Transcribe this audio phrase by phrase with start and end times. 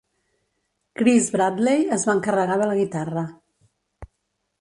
[1.01, 3.25] Chris Bradley es va encarregar de la guitarra.